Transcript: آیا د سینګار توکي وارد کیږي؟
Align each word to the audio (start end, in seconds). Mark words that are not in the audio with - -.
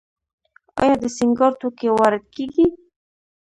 آیا 0.81 0.95
د 1.01 1.05
سینګار 1.17 1.53
توکي 1.59 1.87
وارد 1.99 2.23
کیږي؟ 2.35 2.65